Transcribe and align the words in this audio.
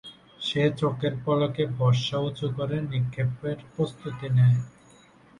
সে 0.39 0.63
চোখের 0.79 1.13
পলকে 1.25 1.63
বর্শা 1.79 2.17
উঁচু 2.19 2.47
করে 2.57 2.77
নিক্ষেপের 2.91 3.57
প্রস্তুতি 3.73 4.27
নেয়। 4.37 4.57